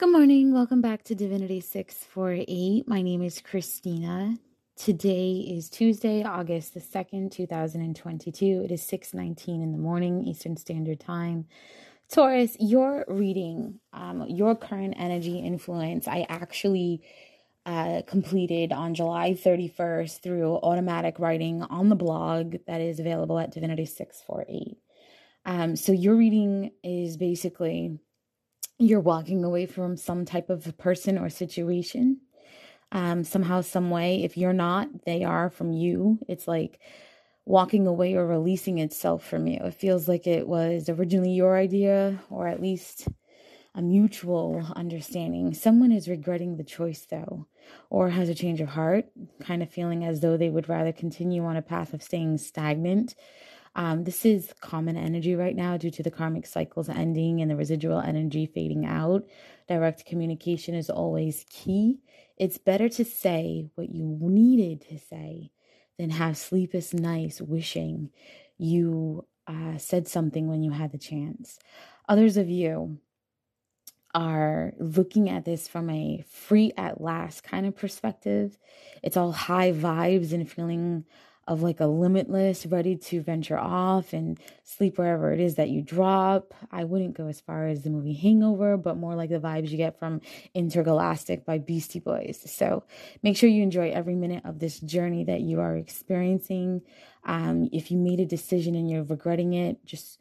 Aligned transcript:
Good 0.00 0.12
morning. 0.12 0.54
Welcome 0.54 0.80
back 0.80 1.02
to 1.04 1.14
Divinity 1.14 1.60
648. 1.60 2.88
My 2.88 3.02
name 3.02 3.20
is 3.20 3.42
Christina. 3.42 4.38
Today 4.74 5.32
is 5.46 5.68
Tuesday, 5.68 6.22
August 6.24 6.72
the 6.72 6.80
2nd, 6.80 7.30
2022. 7.30 8.62
It 8.64 8.72
is 8.72 8.80
6:19 8.80 9.60
in 9.60 9.72
the 9.72 9.78
morning 9.78 10.24
Eastern 10.24 10.56
Standard 10.56 11.00
Time. 11.00 11.48
Taurus, 12.08 12.56
your 12.58 13.04
reading, 13.08 13.78
um, 13.92 14.26
your 14.26 14.56
current 14.56 14.94
energy 14.96 15.38
influence, 15.38 16.08
I 16.08 16.24
actually 16.30 17.02
uh, 17.66 18.00
completed 18.06 18.72
on 18.72 18.94
July 18.94 19.34
31st 19.34 20.22
through 20.22 20.54
automatic 20.62 21.18
writing 21.18 21.62
on 21.64 21.90
the 21.90 21.94
blog 21.94 22.56
that 22.66 22.80
is 22.80 23.00
available 23.00 23.38
at 23.38 23.52
Divinity 23.52 23.84
648. 23.84 24.78
Um, 25.44 25.76
so 25.76 25.92
your 25.92 26.16
reading 26.16 26.70
is 26.82 27.18
basically 27.18 27.98
you're 28.80 29.00
walking 29.00 29.44
away 29.44 29.66
from 29.66 29.96
some 29.96 30.24
type 30.24 30.50
of 30.50 30.76
person 30.78 31.18
or 31.18 31.30
situation 31.30 32.18
um, 32.92 33.24
somehow 33.24 33.60
some 33.60 33.90
way. 33.90 34.24
If 34.24 34.36
you're 34.36 34.52
not 34.52 34.88
they 35.06 35.24
are 35.24 35.50
from 35.50 35.72
you. 35.72 36.18
It's 36.28 36.48
like 36.48 36.80
walking 37.44 37.86
away 37.86 38.14
or 38.14 38.26
releasing 38.26 38.78
itself 38.78 39.24
from 39.26 39.46
you. 39.46 39.60
It 39.62 39.74
feels 39.74 40.08
like 40.08 40.26
it 40.26 40.48
was 40.48 40.88
originally 40.88 41.32
your 41.32 41.56
idea 41.56 42.20
or 42.30 42.48
at 42.48 42.62
least 42.62 43.08
a 43.74 43.82
mutual 43.82 44.66
understanding. 44.76 45.54
Someone 45.54 45.92
is 45.92 46.08
regretting 46.08 46.56
the 46.56 46.64
choice 46.64 47.06
though 47.10 47.46
or 47.90 48.10
has 48.10 48.28
a 48.28 48.34
change 48.34 48.60
of 48.60 48.68
heart 48.70 49.06
kind 49.40 49.62
of 49.62 49.70
feeling 49.70 50.04
as 50.04 50.20
though 50.20 50.36
they 50.36 50.50
would 50.50 50.68
rather 50.68 50.92
continue 50.92 51.44
on 51.44 51.56
a 51.56 51.62
path 51.62 51.94
of 51.94 52.02
staying 52.02 52.38
stagnant 52.38 53.14
um, 53.74 54.04
this 54.04 54.24
is 54.24 54.52
common 54.60 54.96
energy 54.96 55.34
right 55.34 55.54
now 55.54 55.76
due 55.76 55.90
to 55.92 56.02
the 56.02 56.10
karmic 56.10 56.46
cycles 56.46 56.88
ending 56.88 57.40
and 57.40 57.50
the 57.50 57.56
residual 57.56 58.00
energy 58.00 58.46
fading 58.46 58.84
out. 58.84 59.24
Direct 59.68 60.04
communication 60.06 60.74
is 60.74 60.90
always 60.90 61.44
key. 61.48 62.00
It's 62.36 62.58
better 62.58 62.88
to 62.88 63.04
say 63.04 63.68
what 63.76 63.90
you 63.90 64.18
needed 64.20 64.80
to 64.88 64.98
say 64.98 65.52
than 65.98 66.10
have 66.10 66.36
sleepless 66.36 66.92
nights 66.92 67.40
wishing 67.40 68.10
you 68.58 69.26
uh, 69.46 69.78
said 69.78 70.08
something 70.08 70.48
when 70.48 70.62
you 70.62 70.72
had 70.72 70.92
the 70.92 70.98
chance. 70.98 71.58
Others 72.08 72.36
of 72.36 72.48
you 72.48 72.98
are 74.14 74.72
looking 74.78 75.30
at 75.30 75.44
this 75.44 75.68
from 75.68 75.88
a 75.88 76.24
free 76.28 76.72
at 76.76 77.00
last 77.00 77.44
kind 77.44 77.66
of 77.66 77.76
perspective. 77.76 78.58
It's 79.02 79.16
all 79.16 79.32
high 79.32 79.72
vibes 79.72 80.32
and 80.32 80.50
feeling 80.50 81.04
of 81.48 81.62
like 81.62 81.80
a 81.80 81.86
limitless, 81.86 82.66
ready 82.66 82.96
to 82.96 83.20
venture 83.20 83.58
off 83.58 84.12
and 84.12 84.38
sleep 84.62 84.98
wherever 84.98 85.32
it 85.32 85.40
is 85.40 85.56
that 85.56 85.68
you 85.68 85.82
drop. 85.82 86.54
I 86.70 86.84
wouldn't 86.84 87.16
go 87.16 87.26
as 87.26 87.40
far 87.40 87.66
as 87.66 87.82
the 87.82 87.90
movie 87.90 88.14
Hangover, 88.14 88.76
but 88.76 88.96
more 88.96 89.14
like 89.14 89.30
the 89.30 89.40
vibes 89.40 89.70
you 89.70 89.76
get 89.76 89.98
from 89.98 90.20
Intergalactic 90.54 91.44
by 91.44 91.58
Beastie 91.58 91.98
Boys. 91.98 92.40
So 92.46 92.84
make 93.22 93.36
sure 93.36 93.48
you 93.48 93.62
enjoy 93.62 93.90
every 93.90 94.14
minute 94.14 94.44
of 94.44 94.58
this 94.58 94.78
journey 94.80 95.24
that 95.24 95.40
you 95.40 95.60
are 95.60 95.76
experiencing. 95.76 96.82
Um, 97.24 97.68
if 97.72 97.90
you 97.90 97.98
made 97.98 98.20
a 98.20 98.26
decision 98.26 98.74
and 98.74 98.88
you're 98.90 99.02
regretting 99.02 99.54
it, 99.54 99.84
just 99.84 100.18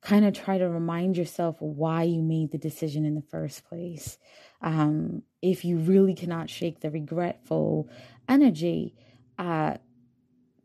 kind 0.00 0.24
of 0.24 0.34
try 0.34 0.58
to 0.58 0.68
remind 0.68 1.16
yourself 1.16 1.56
why 1.60 2.02
you 2.02 2.22
made 2.22 2.50
the 2.50 2.58
decision 2.58 3.04
in 3.04 3.14
the 3.14 3.22
first 3.22 3.64
place. 3.64 4.18
Um, 4.60 5.22
if 5.40 5.64
you 5.64 5.78
really 5.78 6.14
cannot 6.14 6.50
shake 6.50 6.80
the 6.80 6.90
regretful 6.90 7.88
energy, 8.28 8.96
uh, 9.38 9.76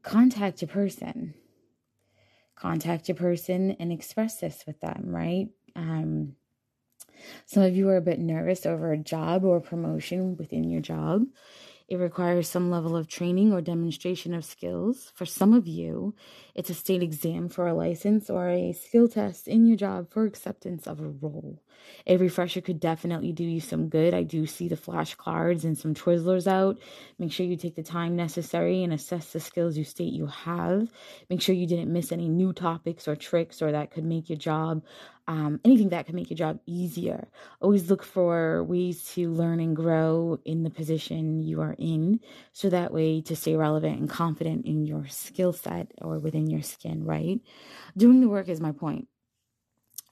contact 0.08 0.62
your 0.62 0.70
person. 0.70 1.34
Contact 2.56 3.08
your 3.08 3.16
person 3.16 3.72
and 3.80 3.92
express 3.92 4.40
this 4.40 4.64
with 4.66 4.80
them, 4.80 5.04
right? 5.08 5.48
Um, 5.76 6.36
some 7.46 7.64
of 7.64 7.76
you 7.76 7.90
are 7.90 7.98
a 7.98 8.02
bit 8.02 8.20
nervous 8.20 8.66
over 8.66 8.92
a 8.92 8.98
job 8.98 9.44
or 9.44 9.60
promotion 9.60 10.38
within 10.38 10.70
your 10.70 10.82
job. 10.82 11.24
It 11.88 11.96
requires 11.96 12.50
some 12.50 12.70
level 12.70 12.98
of 12.98 13.08
training 13.08 13.54
or 13.54 13.62
demonstration 13.62 14.34
of 14.34 14.44
skills. 14.44 15.14
For 15.16 15.26
some 15.26 15.54
of 15.54 15.67
you, 15.67 16.16
it's 16.54 16.70
a 16.70 16.73
state 16.73 17.02
exam 17.02 17.48
for 17.48 17.66
a 17.66 17.73
license 17.73 18.30
or 18.30 18.50
a 18.50 18.73
skill 18.73 19.08
test 19.08 19.48
in 19.48 19.66
your 19.66 19.78
job 19.78 20.11
for 20.11 20.26
acceptance 20.26 20.86
of 20.86 21.00
a 21.00 21.08
role. 21.08 21.61
A 22.06 22.17
refresher 22.17 22.60
could 22.60 22.82
definitely 22.82 23.32
do 23.32 23.45
you 23.45 23.61
some 23.61 23.88
good. 23.88 24.14
I 24.14 24.23
do 24.23 24.45
see 24.45 24.67
the 24.67 24.76
flashcards 24.76 25.64
and 25.64 25.78
some 25.78 25.94
Twizzlers 25.94 26.45
out. 26.45 26.78
Make 27.20 27.32
sure 27.32 27.45
you 27.45 27.56
take 27.56 27.76
the 27.76 27.84
time 27.84 28.17
necessary 28.17 28.84
and 28.84 28.92
assess 28.92 29.32
the 29.32 29.40
skills 29.40 29.78
you 29.78 29.86
state 29.86 30.11
you 30.11 30.26
have. 30.28 30.92
Make 31.30 31.42
sure 31.42 31.56
you 31.56 31.67
didn't 31.67 31.94
miss 31.94 32.11
any 32.11 32.28
new 32.28 32.52
topics 32.52 33.08
or 33.08 33.16
tricks 33.16 33.61
or 33.61 33.72
that 33.72 33.92
could 33.92 34.04
make 34.04 34.30
your 34.30 34.38
job 34.38 34.84
um, 35.27 35.60
anything 35.65 35.89
that 35.89 36.05
can 36.05 36.15
make 36.15 36.30
your 36.30 36.38
job 36.38 36.60
easier. 36.65 37.27
Always 37.60 37.89
look 37.89 38.04
for 38.04 38.64
ways 38.64 39.04
to 39.14 39.30
learn 39.30 39.60
and 39.60 39.76
grow 39.76 40.39
in 40.45 40.64
the 40.64 40.70
position 40.70 41.42
you 41.42 41.61
are 41.61 41.76
in, 41.77 42.21
so 42.54 42.70
that 42.70 42.93
way 42.93 43.21
to 43.21 43.36
stay 43.36 43.55
relevant 43.55 43.99
and 43.99 44.10
confident 44.10 44.66
in 44.66 44.86
your 44.86 45.08
skill 45.08 45.52
set 45.52 45.92
or 46.02 46.20
within 46.20 46.48
your 46.48 46.61
skin, 46.61 47.04
right? 47.04 47.42
Doing 47.95 48.21
the 48.21 48.30
work 48.30 48.48
is 48.48 48.61
my 48.61 48.71
point. 48.71 49.08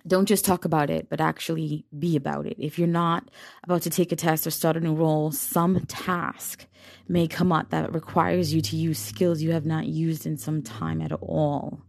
Don't 0.07 0.27
just 0.27 0.45
talk 0.45 0.65
about 0.65 0.91
it, 0.91 1.09
but 1.09 1.19
actually 1.19 1.85
be 1.97 2.15
about 2.15 2.45
it. 2.45 2.57
If 2.59 2.77
you're 2.77 2.87
not 2.87 3.31
about 3.63 3.81
to 3.83 3.89
take 3.89 4.11
a 4.11 4.15
test 4.15 4.45
or 4.45 4.51
start 4.51 4.77
a 4.77 4.79
new 4.79 4.93
role, 4.93 5.31
some 5.31 5.83
task 5.87 6.67
may 7.07 7.27
come 7.27 7.51
up 7.51 7.71
that 7.71 7.91
requires 7.91 8.53
you 8.53 8.61
to 8.61 8.75
use 8.75 8.99
skills 8.99 9.41
you 9.41 9.53
have 9.53 9.65
not 9.65 9.87
used 9.87 10.27
in 10.27 10.37
some 10.37 10.61
time 10.61 11.01
at 11.01 11.11
all 11.11 11.81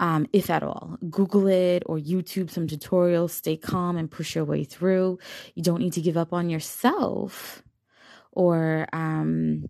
um, 0.00 0.26
if 0.32 0.50
at 0.50 0.62
all. 0.62 0.96
Google 1.10 1.46
it 1.46 1.82
or 1.86 1.98
YouTube 1.98 2.50
some 2.50 2.66
tutorials. 2.66 3.30
Stay 3.30 3.56
calm 3.56 3.96
and 3.96 4.10
push 4.10 4.34
your 4.34 4.44
way 4.44 4.64
through. 4.64 5.18
You 5.54 5.62
don't 5.62 5.80
need 5.80 5.92
to 5.94 6.00
give 6.00 6.16
up 6.16 6.32
on 6.32 6.50
yourself 6.50 7.62
or 8.32 8.86
um, 8.92 9.66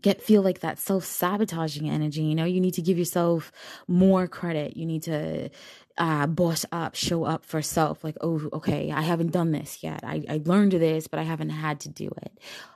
get 0.00 0.22
feel 0.22 0.42
like 0.42 0.60
that 0.60 0.78
self-sabotaging 0.78 1.88
energy 1.88 2.22
you 2.22 2.34
know 2.34 2.44
you 2.44 2.60
need 2.60 2.74
to 2.74 2.82
give 2.82 2.98
yourself 2.98 3.52
more 3.86 4.26
credit 4.26 4.76
you 4.76 4.86
need 4.86 5.02
to 5.02 5.48
uh, 5.96 6.26
boss 6.26 6.66
up, 6.72 6.94
show 6.94 7.24
up 7.24 7.44
for 7.44 7.62
self. 7.62 8.02
Like, 8.02 8.16
oh, 8.20 8.48
okay, 8.52 8.90
I 8.90 9.02
haven't 9.02 9.30
done 9.30 9.52
this 9.52 9.82
yet. 9.82 10.00
I, 10.02 10.24
I 10.28 10.40
learned 10.44 10.72
this, 10.72 11.06
but 11.06 11.20
I 11.20 11.22
haven't 11.22 11.50
had 11.50 11.80
to 11.80 11.88
do 11.88 12.10
it. 12.22 12.32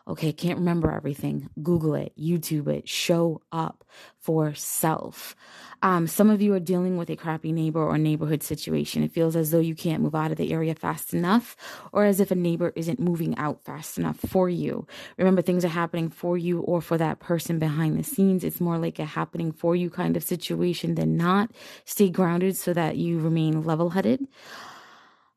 Okay, 0.07 0.33
can't 0.33 0.59
remember 0.59 0.91
everything. 0.91 1.51
Google 1.63 1.95
it, 1.95 2.13
YouTube 2.19 2.69
it, 2.69 2.89
show 2.89 3.43
up 3.51 3.85
for 4.21 4.55
self. 4.55 5.35
Um, 5.83 6.07
some 6.07 6.31
of 6.31 6.41
you 6.43 6.55
are 6.55 6.61
dealing 6.61 6.97
with 6.97 7.11
a 7.11 7.17
crappy 7.17 7.53
neighbor 7.53 7.83
or 7.83 7.99
neighborhood 7.99 8.43
situation. 8.43 9.03
It 9.03 9.13
feels 9.13 9.37
as 9.37 9.51
though 9.51 9.59
you 9.59 9.75
can't 9.75 10.03
move 10.03 10.15
out 10.15 10.31
of 10.31 10.37
the 10.37 10.53
area 10.53 10.75
fast 10.75 11.13
enough, 11.13 11.57
or 11.93 12.05
as 12.05 12.21
if 12.21 12.31
a 12.31 12.35
neighbor 12.35 12.73
isn't 12.75 12.99
moving 13.01 13.37
out 13.37 13.63
fast 13.65 13.99
enough 13.99 14.19
for 14.19 14.49
you. 14.49 14.87
Remember, 15.19 15.43
things 15.43 15.65
are 15.65 15.69
happening 15.69 16.09
for 16.09 16.39
you 16.39 16.61
or 16.61 16.81
for 16.81 16.99
that 16.99 17.08
person 17.17 17.59
behind 17.59 17.99
the 17.99 18.05
scenes. 18.05 18.45
It's 18.45 18.61
more 18.61 18.79
like 18.79 18.99
a 18.99 19.05
happening 19.05 19.51
for 19.51 19.75
you 19.75 19.91
kind 19.91 20.17
of 20.17 20.23
situation 20.23 20.95
than 20.95 21.17
not. 21.17 21.51
Stay 21.85 22.11
grounded 22.11 22.57
so 22.57 22.73
that 22.73 22.97
you 22.97 23.09
you 23.09 23.19
remain 23.19 23.63
level 23.65 23.91
headed. 23.91 24.29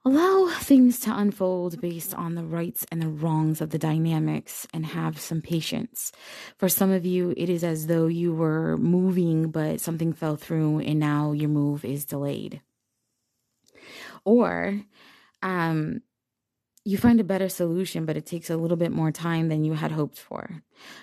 Allow 0.03 0.49
things 0.59 0.99
to 1.01 1.15
unfold 1.15 1.79
based 1.79 2.13
on 2.15 2.33
the 2.33 2.43
rights 2.43 2.85
and 2.91 3.01
the 3.01 3.07
wrongs 3.07 3.61
of 3.61 3.69
the 3.69 3.77
dynamics 3.77 4.67
and 4.73 4.85
have 4.85 5.19
some 5.19 5.41
patience. 5.41 6.11
For 6.57 6.69
some 6.69 6.91
of 6.91 7.05
you, 7.05 7.35
it 7.37 7.49
is 7.49 7.63
as 7.63 7.85
though 7.85 8.07
you 8.07 8.33
were 8.33 8.77
moving, 8.77 9.51
but 9.51 9.79
something 9.79 10.11
fell 10.11 10.37
through 10.37 10.79
and 10.79 10.99
now 10.99 11.33
your 11.33 11.49
move 11.49 11.85
is 11.85 12.05
delayed. 12.05 12.61
Or, 14.25 14.81
um, 15.43 16.01
you 16.83 16.97
find 16.97 17.19
a 17.19 17.23
better 17.23 17.49
solution, 17.49 18.05
but 18.05 18.17
it 18.17 18.25
takes 18.25 18.49
a 18.49 18.57
little 18.57 18.77
bit 18.77 18.91
more 18.91 19.11
time 19.11 19.49
than 19.49 19.63
you 19.63 19.73
had 19.73 19.91
hoped 19.91 20.19
for. 20.19 20.61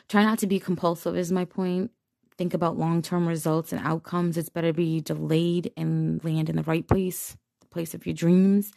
Try 0.08 0.24
not 0.24 0.38
to 0.40 0.46
be 0.46 0.58
compulsive, 0.58 1.16
is 1.16 1.30
my 1.32 1.44
point. 1.44 1.90
Think 2.36 2.54
about 2.54 2.78
long 2.78 3.02
term 3.02 3.26
results 3.26 3.72
and 3.72 3.84
outcomes, 3.84 4.36
it's 4.36 4.48
better 4.48 4.68
to 4.68 4.72
be 4.72 5.00
delayed 5.00 5.72
and 5.76 6.22
land 6.24 6.48
in 6.48 6.56
the 6.56 6.62
right 6.62 6.86
place, 6.86 7.36
the 7.60 7.66
place 7.66 7.94
of 7.94 8.06
your 8.06 8.14
dreams 8.14 8.72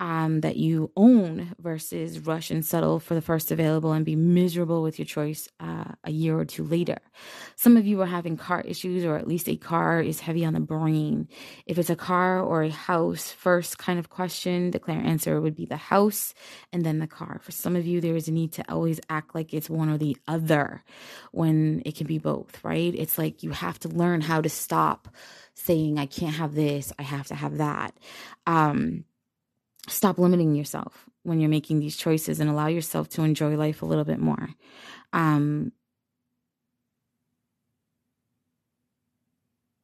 um, 0.00 0.40
that 0.42 0.56
you 0.56 0.92
own 0.96 1.54
versus 1.58 2.20
rush 2.20 2.50
and 2.50 2.64
settle 2.64 3.00
for 3.00 3.14
the 3.14 3.20
first 3.20 3.50
available 3.50 3.92
and 3.92 4.04
be 4.04 4.14
miserable 4.16 4.82
with 4.82 4.98
your 4.98 5.06
choice 5.06 5.48
uh, 5.58 5.92
a 6.04 6.10
year 6.10 6.38
or 6.38 6.44
two 6.44 6.64
later. 6.64 6.98
Some 7.56 7.76
of 7.76 7.86
you 7.86 8.00
are 8.02 8.06
having 8.06 8.36
car 8.36 8.60
issues, 8.60 9.04
or 9.04 9.16
at 9.16 9.26
least 9.26 9.48
a 9.48 9.56
car 9.56 10.00
is 10.00 10.20
heavy 10.20 10.44
on 10.44 10.54
the 10.54 10.60
brain. 10.60 11.28
If 11.66 11.78
it's 11.78 11.90
a 11.90 11.96
car 11.96 12.40
or 12.40 12.62
a 12.62 12.70
house, 12.70 13.32
first 13.32 13.78
kind 13.78 13.98
of 13.98 14.08
question, 14.08 14.70
the 14.70 14.78
clear 14.78 15.00
answer 15.00 15.40
would 15.40 15.56
be 15.56 15.66
the 15.66 15.76
house 15.76 16.32
and 16.72 16.84
then 16.84 17.00
the 17.00 17.06
car. 17.06 17.40
For 17.42 17.52
some 17.52 17.74
of 17.74 17.86
you, 17.86 18.00
there 18.00 18.16
is 18.16 18.28
a 18.28 18.32
need 18.32 18.52
to 18.52 18.72
always 18.72 19.00
act 19.08 19.34
like 19.34 19.52
it's 19.52 19.68
one 19.68 19.88
or 19.88 19.98
the 19.98 20.16
other 20.28 20.84
when 21.32 21.82
it 21.84 21.96
can 21.96 22.06
be 22.06 22.18
both, 22.18 22.62
right? 22.62 22.94
It's 22.94 23.18
like 23.18 23.42
you 23.42 23.50
have 23.50 23.78
to 23.80 23.88
learn 23.88 24.20
how 24.20 24.40
to 24.40 24.48
stop 24.48 25.08
saying, 25.54 25.98
I 25.98 26.06
can't 26.06 26.36
have 26.36 26.54
this, 26.54 26.92
I 26.98 27.02
have 27.02 27.26
to 27.28 27.34
have 27.34 27.58
that. 27.58 27.94
Um, 28.46 29.04
stop 29.88 30.18
limiting 30.18 30.54
yourself 30.54 31.06
when 31.22 31.40
you're 31.40 31.50
making 31.50 31.80
these 31.80 31.96
choices 31.96 32.40
and 32.40 32.48
allow 32.48 32.66
yourself 32.66 33.08
to 33.10 33.22
enjoy 33.22 33.56
life 33.56 33.82
a 33.82 33.86
little 33.86 34.04
bit 34.04 34.18
more. 34.18 34.48
Um, 35.12 35.72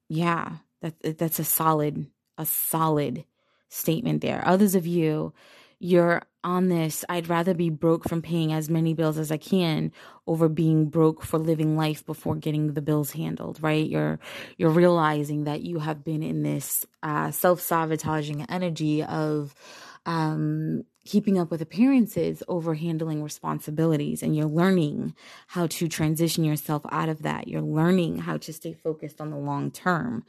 yeah, 0.09 0.57
that 0.83 1.19
that's 1.19 1.39
a 1.39 1.45
solid, 1.45 2.07
a 2.39 2.47
solid 2.47 3.25
statement 3.69 4.23
there. 4.23 4.43
Others 4.47 4.75
of 4.75 4.87
you, 4.87 5.33
you're 5.79 6.23
on 6.45 6.69
this 6.69 7.05
I'd 7.09 7.29
rather 7.29 7.55
be 7.55 7.71
broke 7.71 8.07
from 8.07 8.23
paying 8.23 8.53
as 8.53 8.69
many 8.69 8.93
bills 8.93 9.19
as 9.19 9.33
I 9.33 9.39
can 9.39 9.91
over 10.27 10.49
being 10.49 10.91
broke 10.91 11.23
for 11.23 11.39
living 11.39 11.77
life 11.77 12.05
before 12.05 12.37
getting 12.37 12.75
the 12.75 12.83
bills 12.83 13.13
handled, 13.13 13.59
right? 13.63 13.89
You're 13.89 14.21
you're 14.59 14.71
realizing 14.71 15.45
that 15.45 15.63
you 15.63 15.79
have 15.79 16.05
been 16.05 16.23
in 16.23 16.43
this 16.43 16.87
uh, 17.03 17.31
self-sabotaging 17.31 18.47
energy 18.49 19.03
of 19.03 19.55
um, 20.07 20.85
keeping 21.05 21.39
up 21.39 21.51
with 21.51 21.61
appearances 21.61 22.43
over 22.49 22.75
handling 22.75 23.23
responsibilities 23.23 24.23
and 24.23 24.35
you're 24.35 24.47
learning 24.47 25.15
how 25.49 25.67
to 25.67 25.89
transition 25.89 26.45
yourself 26.45 26.83
out 26.91 27.09
of 27.09 27.23
that. 27.23 27.49
You're 27.49 27.63
learning 27.63 28.19
how 28.19 28.39
to 28.39 28.53
stay 28.53 28.73
focused 28.73 29.21
on 29.21 29.31
the 29.31 29.37
long 29.37 29.71
term. 29.71 30.25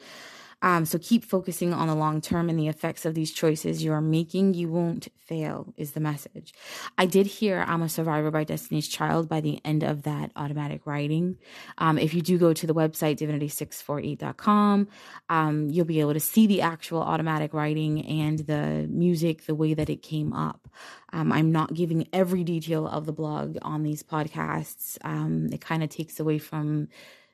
Um, 0.62 0.86
so 0.86 0.98
keep 0.98 1.24
focusing 1.24 1.74
on 1.74 1.88
the 1.88 1.96
long 1.96 2.22
term 2.22 2.50
and 2.50 2.58
the 2.58 2.68
effects 2.68 3.06
of 3.06 3.14
these 3.14 3.32
choices 3.32 3.84
you 3.84 3.92
are 3.92 4.02
making. 4.02 4.54
You 4.54 4.70
won't 4.70 5.08
fail, 5.20 5.74
is 5.78 5.92
the 5.92 6.00
message. 6.00 6.54
I 6.98 7.06
did 7.06 7.26
hear 7.26 7.64
I'm 7.68 7.82
a 7.82 7.90
survivor 7.90 8.32
by 8.32 8.44
Destiny's 8.44 8.88
Child 8.88 9.28
by 9.28 9.42
the 9.42 9.60
end 9.66 9.84
of 9.84 10.04
that 10.04 10.32
automatic 10.36 10.86
writing. 10.86 11.38
Um, 11.78 11.98
if 11.98 12.14
you 12.14 12.22
do 12.22 12.38
go 12.38 12.54
to 12.54 12.68
the 12.68 12.74
website, 12.74 13.18
divinity648.com, 13.18 14.88
um, 15.30 15.70
you'll 15.70 15.86
be 15.86 16.00
able 16.00 16.14
to 16.14 16.20
see 16.20 16.48
the 16.48 16.62
actual 16.62 17.02
automatic 17.02 17.54
writing 17.54 18.06
and 18.06 18.40
the 18.40 18.88
music 18.90 19.46
the 19.46 19.56
way 19.56 19.74
that 19.74 19.90
it 19.90 20.02
came 20.02 20.34
up. 20.34 20.70
Um, 21.14 21.32
I'm 21.32 21.52
not 21.52 21.74
giving 21.74 22.08
every 22.14 22.44
detail 22.44 22.88
of 22.88 23.06
the 23.06 23.14
blog 23.14 23.58
on 23.62 23.84
these 23.84 24.04
podcasts. 24.04 24.98
Um, 25.04 25.50
it 25.52 25.62
kind 25.62 25.84
of 25.84 25.90
takes 25.90 26.20
away 26.20 26.38
from 26.38 26.90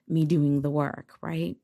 me 0.08 0.26
doing 0.26 0.62
the 0.62 0.70
work, 0.70 1.18
right? 1.22 1.58